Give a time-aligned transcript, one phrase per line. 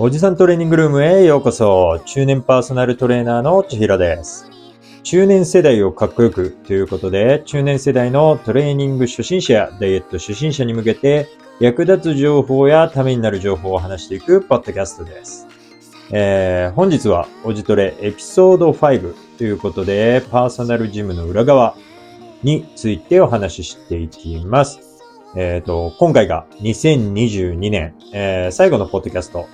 [0.00, 2.00] おじさんトレーニングルームへようこそ。
[2.06, 4.48] 中年パーソナルトレーナーの千尋です。
[5.02, 11.26] 中年世代をかっこよくということで、中年世代のトレーニング初心者やダイエット初心者に向けて
[11.58, 15.48] 役立つ情報やためになる情報を話していくポッドキャストです。
[16.12, 21.74] えー、本日はおじトレエピソード5ということで、パーソナルジムの裏側
[22.44, 24.78] についてお話ししていきます。
[25.34, 29.48] えっ、ー、と、今回が2022年、えー、最後のポッドキャスト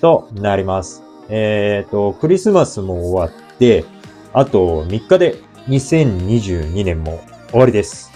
[0.00, 1.02] となります。
[1.28, 3.84] えっ、ー、と、クリスマスも終わって、
[4.32, 5.36] あと3日で
[5.68, 8.12] 2022年も終わりです。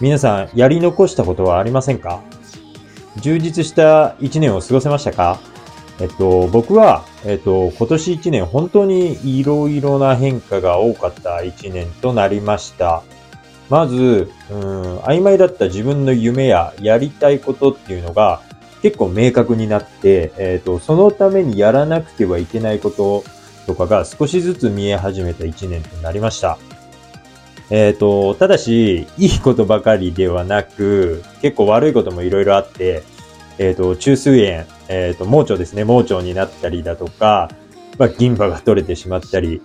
[0.00, 2.22] 皆さん、やり残したことはありませんか？
[3.20, 5.38] 充実した1年を過ごせましたか？
[6.00, 13.02] えっと、僕は、えっと、今年1年本当にいろいろな変化が多かった1年となりました。
[13.68, 18.42] まず、うん、曖昧だった自分の夢ややりたいことっていうのが
[18.82, 23.24] 結構明確になって、えっ、と、そのためにやらなくてはいけないこと
[23.66, 26.58] とかが少しずつ見え始めた1年となりました。
[27.70, 33.04] えっ、と、ただし、いいことばかりではなく、結構悪いこともいろいろあって、
[33.58, 37.50] えっ、と、中枢炎、えっ、と、盲腸ですね、盲腸になったりだとか、
[37.98, 39.62] まあ、銀歯が取れてしまったり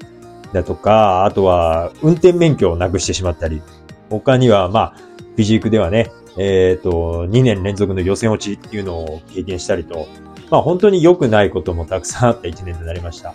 [0.53, 3.63] だとか、あとは、運転免許をなくしてしまったり、
[4.09, 4.93] 他には、まあ、
[5.35, 10.07] フィジークではね、えっ、ー、と、2年連続の予選落ちっていうのを経験したりと、
[10.49, 13.33] まあ本当に良くないこともたくさんあった1年となりました。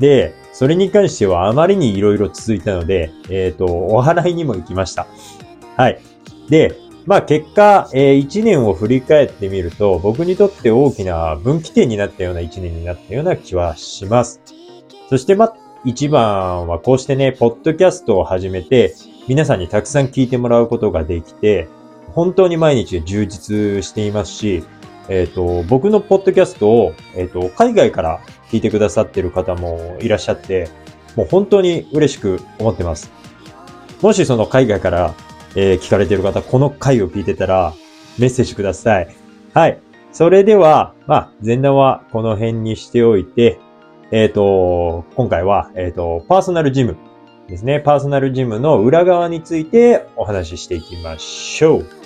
[0.00, 5.06] で、それに関してはあまりに色々続いたので、えっ、ー、と、お払いにも行きました。
[5.76, 6.00] はい。
[6.48, 14.40] で、まあ結果、えー、1年を振り返ってみると、僕にとって大きな分岐点になったような1年になったような気はします。
[15.08, 18.94] そしてま、一番はこうしてね、ポッドキャストを始めて、
[19.28, 21.68] 皆さんにたくさん聞いてもらうことができて、
[22.14, 24.64] 本当に毎日充実していますし、
[25.08, 30.68] えっ、ー、と、僕のポッドキャストを、えっ、ー、と、海外から聞いてくださってる方もいらっしゃって、
[31.16, 33.12] もう本当に嬉しく思ってます。
[34.00, 35.14] もしその海外から、
[35.56, 37.74] えー、聞かれてる方、この回を聞いてたら、
[38.18, 39.08] メッセージください。
[39.52, 39.80] はい。
[40.12, 43.58] それでは、まあ、前段はこの辺にしておいて、
[44.12, 46.96] えっ、ー、と、今回は、えっ、ー、と、パーソナルジム
[47.48, 47.80] ですね。
[47.80, 52.03] パーソナルジムの裏側についてお話ししていきましょう。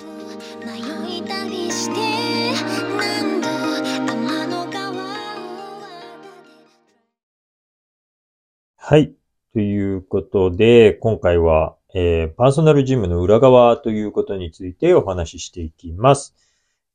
[8.89, 9.13] はい。
[9.53, 16.33] ということで、今回は、えー、パーソナルジムの裏側ということについてお話ししていきます。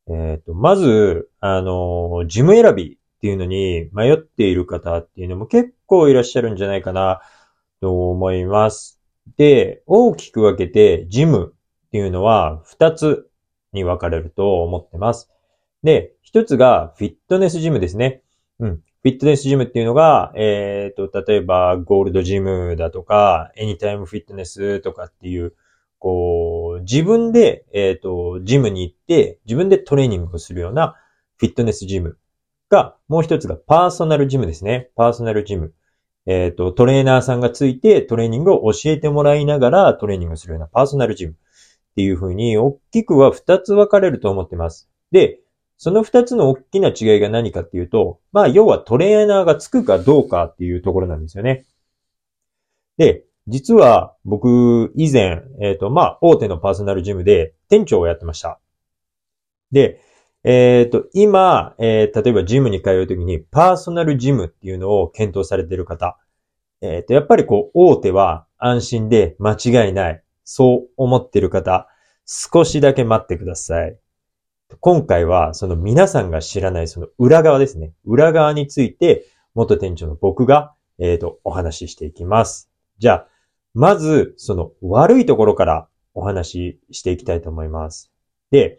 [0.08, 7.20] えっ、ー、と、まず、あの、ジム選びっていうのに迷っている方っていうのも結構いらっしゃるんじゃないかな
[7.80, 9.00] と思います。
[9.36, 13.30] で、大きく分けて、ジムっていうのは2つ
[13.72, 15.30] に分かれると思ってます。
[15.84, 18.22] で、1つがフィットネスジムですね。
[18.58, 18.80] うん。
[19.04, 25.54] フィットネスジムっていうのが、えっ、ー、と、例えば、ゴールドジムだとか、エニタイムフィットネスとかっていう、
[25.98, 30.96] こう、自分で、えっ、ー、と、ジムに行って、自分でトレーニングをするような
[31.36, 32.16] フィットネスジム
[32.70, 34.88] が、もう一つがパーソナルジムですね。
[34.96, 35.74] パーソナルジム。
[36.24, 41.36] えっ、ー、と、トレーナーさんがついてトレーニングを教えてもらいながらトレーニングするようなパーソナルジムっ
[41.96, 44.88] ていう風に大きくは二つ分かれると思ってます。
[45.10, 45.40] で、
[45.76, 51.66] その二つの大きな違いが何かっていうと、まあ、要はトレーナーがつくかどうかっていうところなんですよね。
[52.96, 58.60] で、実は僕以前、えっ、ー、と、まあ、大手のパーソナルジムで店長をやってました。
[59.72, 60.00] で、
[60.44, 66.18] えっ、ー、と、今、えー、例えばジムに通うときにパーソナルジムっていうのを検討されている方。
[66.80, 70.22] えっ、と、やっぱりこう、大手は安心で間違いない。
[70.44, 71.88] そう思ってる方、
[72.26, 73.98] 少しだけ待ってください。
[74.80, 77.92] 今回は、その皆さんが知らないその裏側ですね。
[78.04, 82.70] 裏側について、元店長の僕が、えっ、と、お話ししていきます。
[82.98, 83.28] じゃあ、
[83.74, 88.12] まず、その悪いところからお話ししていきたいと思います。
[88.50, 88.78] で、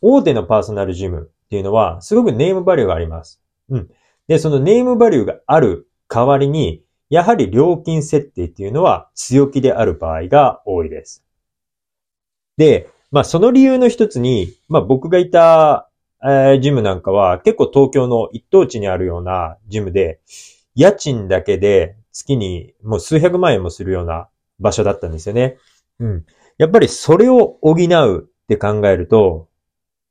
[0.00, 3.40] 大手のパーソナルジムっていうのは、すごくネームバリューがあります。
[3.68, 3.90] うん。
[4.28, 11.24] で、そのネームバリューがある代わりに、やはり料金設定っていうのは強気である場合が多いです。
[12.56, 15.88] で、まあその理由の一つに、まあ僕がいた、
[16.20, 20.18] えー、ジムなんかは結構東京の一等地にあるようなジムで、
[20.74, 24.26] 家賃だけで月にもう数百万円もするような
[24.58, 25.58] 場所だったんですよね。
[26.00, 26.26] うん。
[26.58, 29.46] やっぱりそれを補うって考えると、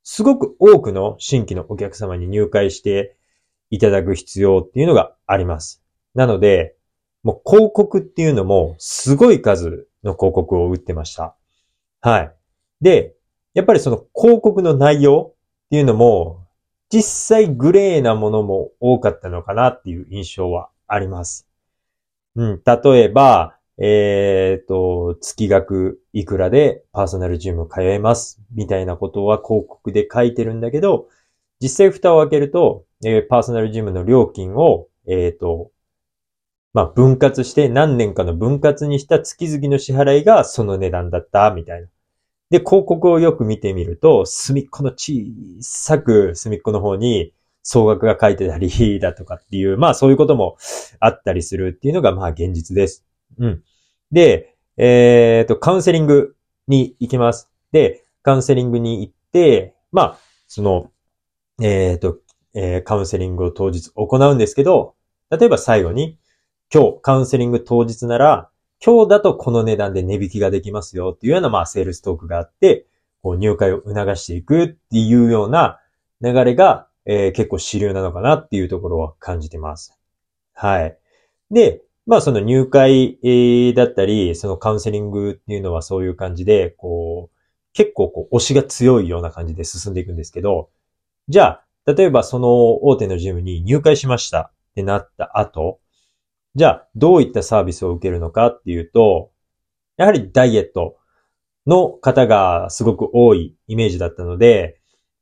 [0.04, 3.18] すごく多くの新規のお客様に入会して
[3.70, 5.84] いただく必要っていうのがあります。
[6.16, 6.78] なので、
[7.22, 11.36] もう広告っていうのもすごい数の広告を打ってました。
[12.00, 12.34] はい。
[12.84, 13.16] で、
[13.54, 16.46] やっぱりその広告の内容っていうのも
[16.94, 17.02] 実
[17.38, 21.48] 際グレーなものも多かったのかなっていう印象はあります。
[22.36, 31.08] うん、例えば、えっ、ー、と、月額いくらでパーソナルジム通えます、みたいなことは広告で書いてるんだけど、
[31.60, 35.72] 実際蓋を開けると、えー、パーソナルジムの料金を、えっ、ー、と、
[36.74, 41.88] まあ、分割して何年かの分割にした月々の支払いがその値段だった、みたいな。
[42.54, 45.24] で、広告をよく見てみると、隅っこの小
[45.62, 47.34] さく隅っこの方に
[47.64, 50.58] 総額が書いてたり だとかっていう、まあそういうことも
[51.00, 53.08] あったりするっていうのがまあ現実です。
[53.40, 53.64] うん。
[54.12, 56.36] で、えっ、ー、と、カウンセリング
[56.68, 57.50] に行きます。
[57.72, 60.92] で、カウンセリングに行って、まあ、その、
[61.60, 62.20] えっ、ー、と、
[62.54, 64.94] えー、カウンセリングを当日行うんですけど、
[65.32, 66.20] 例えば最後に、
[66.72, 68.52] 今日、カウンセリング当日なら、
[68.86, 72.86] 今日だとこの値段で値引きができますよっていうような、まあ、セールストークがあって、
[73.22, 75.80] こう入会を促していくっていうような
[76.22, 79.98] 流れが、えー、結構主流なのかなっていうところを感じてます。
[80.54, 80.98] はい。
[81.50, 87.38] で、まあその入会、えー、だったり、そのカウンセリングっていうのはそういう感じで、こう、
[87.72, 90.70] 結構こう、推しが強いような感じで進んでいくんですけど、
[91.30, 95.80] じゃあ、例えばその大手のジムに入会しましたってなった後、
[96.56, 99.32] じゃあ、どういったサービスを受けるのかっていうと、
[99.98, 100.98] やはりダイエット
[101.66, 104.80] の方がすごく多いイメージだったので、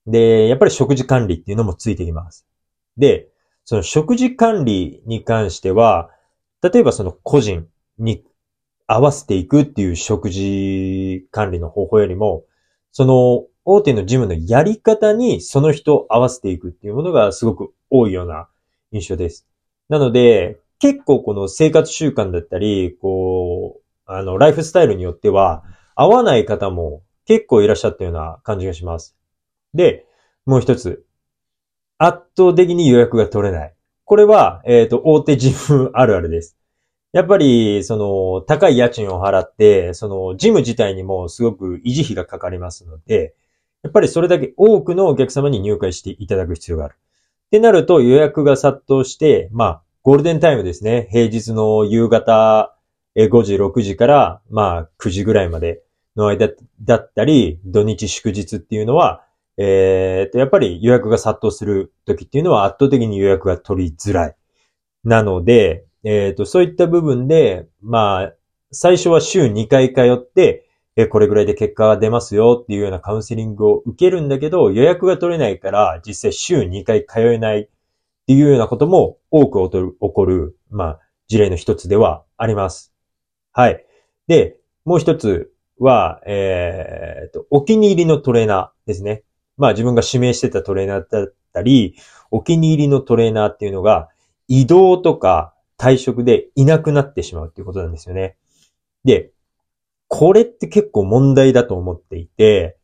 [0.07, 2.45] で、やっぱり食事管理っていうのもついてきます。
[2.97, 3.29] で、
[3.63, 6.09] その食事管理に関しては、
[6.61, 7.67] 例えばその個人
[7.97, 8.25] に
[8.87, 12.43] 合わせていくっていう食事管理の方法よりも、
[12.91, 18.49] その大手のジムのやり方にその人を合わせていくっていうものがすごく多いような
[18.91, 19.47] 印象です。
[19.87, 25.63] なので、結構この生活習慣だったり、こう、あの、ライフスタイルによっては、
[25.93, 29.15] 合わない方も結構いらっしゃったような感じがします。
[29.75, 30.07] で、
[30.47, 31.05] もう一つ。
[31.99, 33.75] 圧倒的に予約が取れない。
[34.05, 36.57] これは、えっ、ー、と、大手ジムあるあるです。
[37.13, 43.35] やっぱり、その、高い家賃を払って、その、ジム自体にもすごく維持費がかかりますので、
[43.83, 46.95] やっぱりそれだけ多くのお客様に入会していただく必要がある。
[46.95, 51.07] ってなると予約が殺到して、まあ、ゴールデンタイムですね。
[51.11, 52.75] 平日の夕方
[53.15, 55.83] 5時、6時から、まあ、9時ぐらいまで
[56.15, 56.49] の間
[56.81, 59.23] だったり、土日祝日っていうのは、
[59.57, 64.35] えー、と、やっぱり予約が殺到する時っていうのは圧倒的に予約が取りづらい。
[65.03, 68.33] なので、えー、と、そういった部分で、まあ、
[68.71, 77.69] 最初は週2回通って、え、これぐらいで結果が出ますよっていうようなカウンセリングを受けるんだけど、予約が取れないから、実際週2回通えない
[78.31, 82.93] っていうようなことも多く起こる、まあ、事例の一つではあります。
[83.51, 83.85] はい。
[84.27, 84.55] で、
[84.85, 89.23] もう一つは、えー、と、お気に入りのトレーナーですね。
[89.57, 91.95] まあ自分が指名してたトレーナーだったり、
[92.31, 94.07] お気に入りのトレーナーっていうのが、
[94.47, 98.37] 移動とか退職でいなくなってしまうっていうことなんですよね。
[99.03, 99.31] で、
[100.07, 102.77] これって結構問題だと思っていて、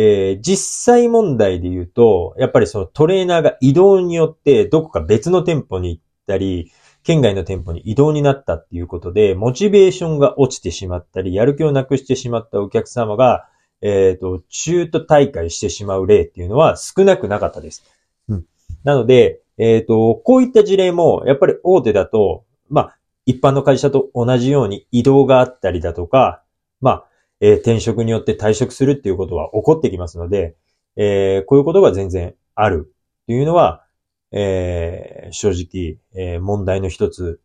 [0.00, 6.70] えー、実際問題で言うと、やっぱりそのトレーナーが移動によってどこか別の店舗に行ったり、
[7.02, 13.48] 県外の店舗に移動になったっていうことで、モチベーションが落ちてしまったり、やる気をなくしてしまったお客様が、
[13.82, 17.82] えっ、ー、と、中途大会してしまう例っていうのは少なくなかったです。
[18.28, 18.44] うん。
[18.84, 26.44] なので、えっ、ー、と、こういった事例も、やっぱり大手だと、まあ、一般の会社と同じように移動があったりだとか、
[26.80, 27.07] まあ、
[27.40, 30.56] えー、転職によって退職するっていうことは起こってきますので、
[30.96, 32.92] えー、こういうことが全然ある
[33.22, 33.84] っていうのは、
[34.32, 37.40] えー、正直、え問題の一つ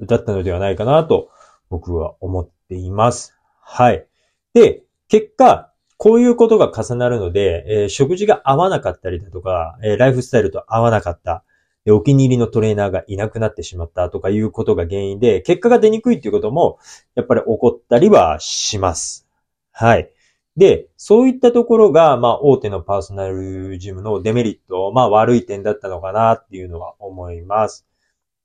[0.00, 1.30] だったのではないかなと
[1.68, 3.34] 僕は思っています。
[3.60, 4.06] はい。
[4.54, 11.44] で、結果、こういうことが重なるので、え食事が合わなかったりだとか、えライフスタイルと合わなかった。
[11.88, 16.78] お気に入りのトレーナーがいなくなってしまったとかいうことが原因で、結果が出にくいっていうことも、
[17.14, 19.26] やっぱり起こったりはします。
[19.72, 20.10] はい。
[20.56, 27.86] で、そういったところが、まあ、大手のパーソナルジムのデメリット、まあ、悪い点だったのかなっていうのは思います。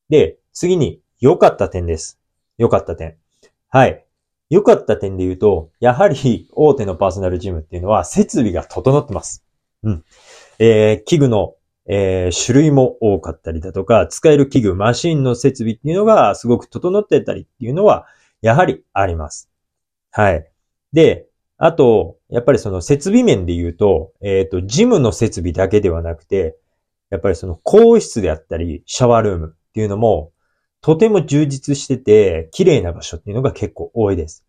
[0.10, 2.20] で、次に、良かった点です。
[2.58, 3.18] 良かった点。
[3.70, 4.06] はい。
[4.50, 9.44] 良かった点で言うと、やはり大手のパーソナルジムっていうのは設備が整ってます。
[9.84, 10.06] うん。
[10.60, 11.56] えー、器具の
[11.90, 18.08] えー、種類も多かったりだとか、使える器具、マシンの設備っていうのがすごく整ってたりっていうのは、
[18.42, 19.50] やはりあります。
[20.12, 20.48] はい。
[20.94, 21.28] で、
[21.58, 26.58] あと、やっぱりその設備面で言うと、えっ、ー、と、ジムの設備だけではなくて、
[27.10, 30.32] やっぱりその更衣室であったり、シャワールームっていうのも、
[30.82, 34.46] とても充実してて、綺麗な場所っていうのが結構多いです。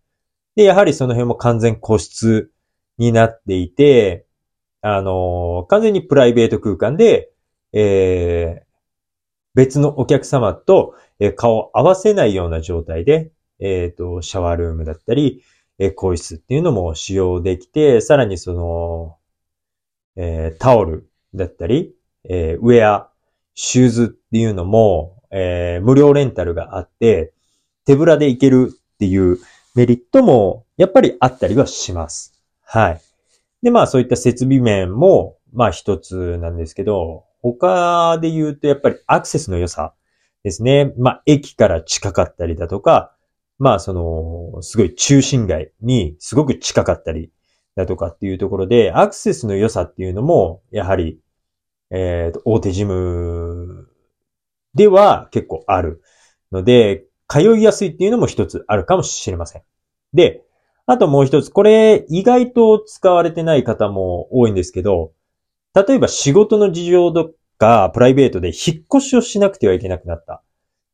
[0.56, 2.50] で、やはりその辺も完全個室
[2.98, 4.26] になっていて、
[4.80, 7.30] あの、完全にプライベート空間で、
[7.72, 8.68] えー、
[9.54, 15.42] 別のお客様と、え顔を合わせないような状態で、えっ、ー、と、シャワールームだったり、
[15.78, 19.16] え更衣室っていうのも使用できて、さらにその、
[20.16, 21.94] えー、タオルだったり、
[22.28, 23.10] えー、ウェア、
[23.54, 27.32] シューズっていうのも、えー、無料レンタルがあって、
[27.84, 29.38] 手ぶらで行けるっていう
[29.74, 32.34] メリットも、やっぱりあったりはします。
[32.64, 33.00] はい。
[33.62, 39.94] で、まあそういった設備面も、まあ一つなんですけど、他で言うとやっぱりアクセスの良さ
[40.44, 40.92] ですね。
[40.98, 43.14] まあ駅から近かったりだとか、
[43.58, 47.30] まあその、すごい中心街にすごく近かったり
[47.74, 51.18] だとかっていうところで、アクセスの良さっていうのも、やはり、
[51.90, 53.88] えっ、ー、と、大手ジム
[54.74, 56.02] では結構ある
[56.52, 59.62] ので、通いやすいっていうのも一つあるかもしれません。
[60.12, 60.42] で、
[60.90, 65.12] あともう一つ、これ意外と使われてない方も多いんですけど、
[65.74, 70.42] 例えば仕事の事情とかプライベートで引っ越しをしなくてはいけなくなったっ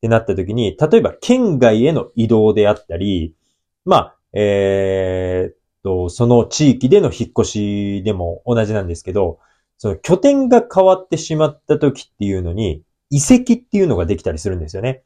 [0.03, 3.37] てなった時に、例えば県外への移動であったり、
[3.85, 9.39] まあ、えー、っと、その地域での引っ越しでも同じなんですけど、
[9.79, 15.05] その拠点が変わってしまった時っていうのに、遺跡っていうのができたりするんですよね。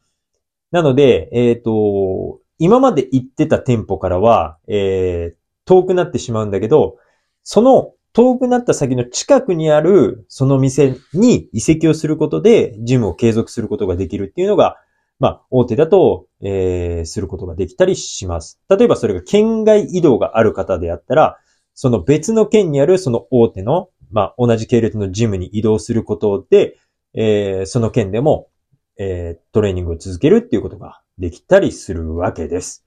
[0.70, 6.96] なので、えっ、と、今まで行ってた店舗からは、えー、遠くなってしまうんだけど、
[7.42, 14.76] その遠くなった先の近くにあるその店に移籍をすることでジムを継続することができるっていうのが、
[15.20, 18.60] まあ、大手だと、えー、することができたりします。
[18.68, 21.38] 例えばそれが県外移動がある方であったら、
[21.74, 26.76] その別の県にあるその大手の、まあ、同じ系列のジムに移動することで、
[27.14, 28.48] えー、その県でも、
[28.96, 32.84] えー、トレーニングを続けるっていうことができたりするわけです。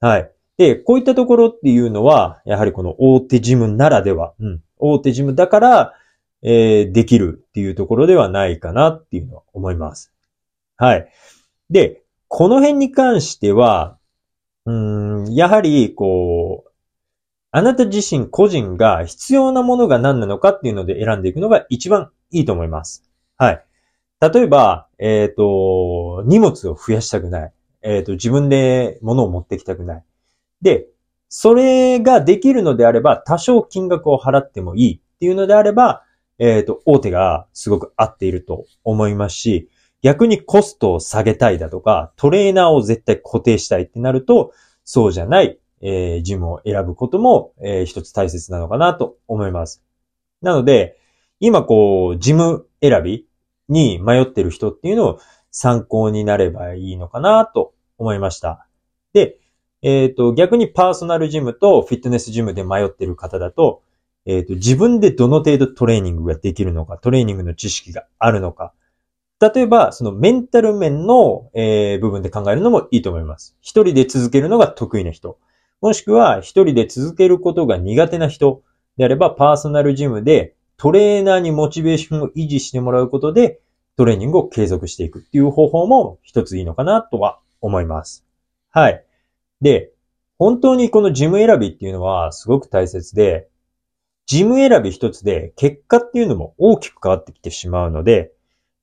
[0.00, 0.30] はい。
[0.56, 5.94] で、こういったところっていうのは、やはりこの大手ジムならでは、うん、大手ジムだから、
[6.42, 10.12] えー、できるっていうところではないかなっていうのは思います。
[10.76, 11.08] はい。
[11.70, 13.98] で、この辺に関しては、
[14.66, 16.70] うん、やはり、こう、
[17.50, 23.04] あなた自身個人が必要なものが何なのかっていうので選んでいくのが一番いいと思います。
[23.36, 23.64] はい。
[24.20, 27.52] 例えば、えっ、ー、と、荷物を増やしたくない。
[27.82, 30.04] えっ、ー、と、自分で物を持ってきたくない。
[30.62, 30.86] で、
[31.28, 36.04] それができるのであれば、多少金額を払ってもいいっていうのであれば、
[36.38, 39.68] えっ、ー、と、大手がすごく合っていると思いますし、
[40.02, 44.52] 逆にコストを下げたいだとか、トレーナーを絶対固定したいってなると、
[44.84, 49.82] そうじゃない、えー、ジムを選ぶことも、えー、一つ大切なのかなと思います。
[50.40, 50.98] なので、
[51.40, 53.26] 今こう、ジム選び
[53.68, 55.20] に迷ってる人っていうのを
[55.58, 58.68] 参考になればいいのかなと思いました。
[59.12, 59.38] で、
[59.82, 63.82] えっ、ー、と、逆にパーソナルジムとフィットネスジムで迷ってる方だと、
[64.24, 68.72] えっ、ー、と、自分でどの程度トレーニングができるのか、トレーニングの知識があるのか。
[69.40, 73.56] 例えば、そのメンタル面の、えー、部分で考えるのもいいと思います。
[73.60, 75.38] 一人で続けるのが得意な人。
[75.80, 78.62] もしくは、一人で続けることが苦手な人
[78.96, 83.60] であれば、パーソナルジムでトレーナーにモチベーションを維持してもらうことで、
[83.98, 88.24] トレーニングを継続していくっていう方法も一ついいのかなとは思います。
[88.70, 89.04] はい。
[89.60, 89.90] で、
[90.38, 93.48] 本当にこのジム選びっていうのはすごく大切で、
[94.26, 98.30] ジム選び一つで結果っていうのも大きく変わってきてしまうので、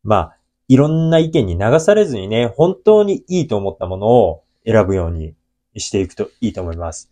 [0.03, 5.34] まあ、いろんな意見に流されずにね、本当にいいと思ったものを選ぶように
[5.77, 7.10] していくといいと思います。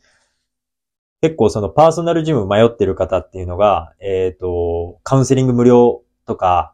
[1.22, 6.74] 結構そのパーソナルジム迷ってる方っていうのが、えっ、ー、と、カウンセリング無料とか、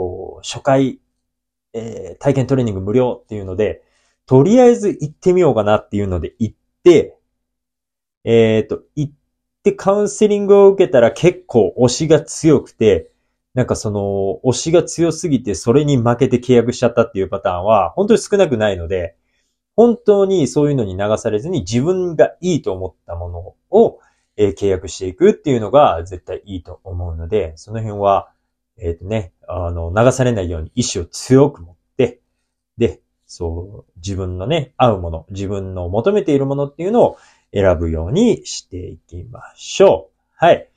[0.00, 0.98] こう、初回、
[1.74, 3.82] えー、体験トレーニング無料っていうので、
[4.24, 7.18] とりあえず行ってみようかなっていうので行って、
[8.24, 9.12] えっ、ー、と、行っ
[9.62, 13.10] てカウンセリングを受けたら結構推しが強くて、
[13.52, 19.16] なんかその、推しが強すぎてそれに負けて契約しちゃったっていうパターンは本当に少なくないので、
[19.76, 23.98] 本当にそういうのに流されずに自分がいいと思ったものを、
[24.38, 28.30] えー、契約していくっていうのが絶対いいと思うので、その辺は、
[28.78, 32.20] えっ、ー、とね、あの、流されないように意志を強く持って、
[32.78, 37.16] で、そう、自分のね、合うもの、自分の求めているものっていうのを
[37.52, 40.20] 選ぶようにしていきましょう。
[40.36, 40.68] はい。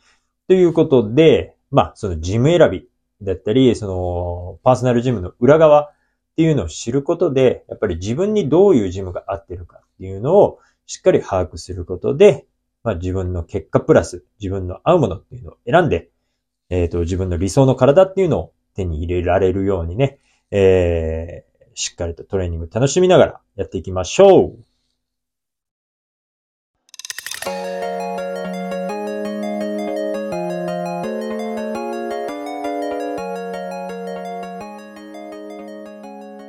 [0.48, 2.88] ということで、まあ、そのジム選び
[3.22, 5.94] だったり、その、パーソナルジムの裏側っ
[6.36, 12.46] ていうのを知ることで、やっぱり自分にどういうジムが合ってるかっていうのをしっかり把握することで、
[12.84, 16.10] まあ、自分の結果プラス自分の合うものっていうのを選んで、
[16.74, 20.18] えっ、ー、と、自分の理想の体っていうのを手に入れられるようにね、
[20.50, 24.58] えー、しっかりとトレーニング楽しみながらやっていきましょう。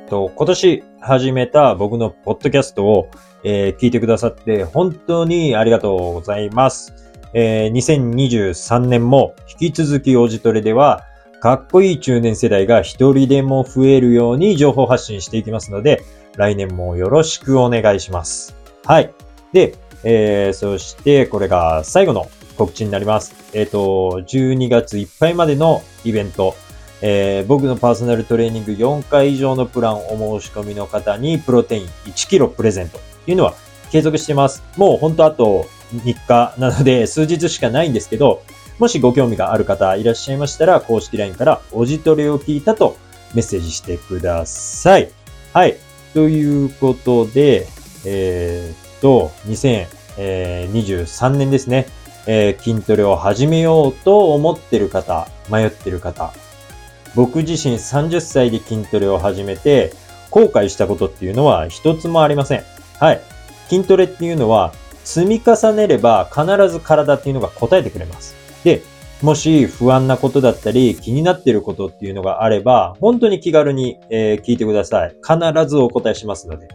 [0.09, 3.11] と、今年始めた僕のポッドキャストを、
[3.43, 6.95] えー、聞いてくださって本当にありがとうございます。
[7.37, 11.03] えー、2023年も引き続きオジトレでは、
[11.41, 16.01] かっこいい中年世代が一人でも増えるように情報発信していきますので、
[16.37, 18.55] 来年もよろしくお願いします。
[18.85, 19.13] はい。
[19.51, 19.75] で、
[20.05, 23.35] えー、そしてこれが最後の告知になります。
[23.53, 26.55] えっ、ー、と、12月いっぱいまでのイベント、
[27.01, 33.55] えー、僕のパーソナルトレーニング4回以上のプランお申し込みの方にプロテイン1キロプレゼントっていうのは
[33.91, 34.63] 継続してます。
[34.77, 38.43] もう本当あと3日なので数日しかないんですけど、
[38.79, 42.97] もしご興味がある方いらっしゃいましたら、公式 LINE からおじトレを聞いたと
[43.33, 45.09] メッセージしてください。
[45.53, 45.77] はい。
[46.13, 47.67] ということで、
[48.05, 51.87] えー、っと、2023年ですね。
[52.27, 56.33] えー、筋トレを始めようと思ってる方、迷ってる方、
[57.13, 59.93] 僕自身30歳で筋トレを始めて、
[60.31, 62.63] 後悔したことっていうのは一つもありません。
[62.99, 63.21] はい。
[63.69, 64.73] 筋トレっていうのは、
[65.05, 68.35] 積み重ねれば必ず体っていうのが答えてくれます。
[68.63, 68.81] で、
[69.21, 75.15] もし不安なことだったり気になっていることっていうのがあれば、本当に気軽に、え、聞いてください。
[75.23, 76.67] 必ずお答えしますので。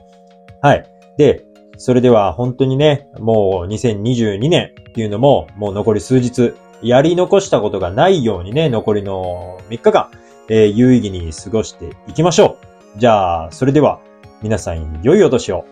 [0.62, 0.86] はい。
[1.18, 1.44] で、
[1.76, 10.10] それでは本当にね、もう2022年っていうのももう残り数日、やり残したことがないようにね、残りの3日間、
[10.48, 12.58] えー、有意義に過ごしていきましょ
[12.96, 12.98] う。
[12.98, 14.00] じゃあ、それでは、
[14.42, 15.64] 皆さん良いお年を。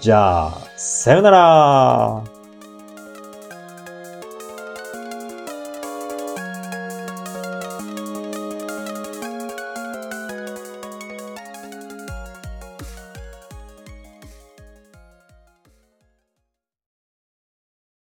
[0.00, 2.35] じゃあ、さよなら。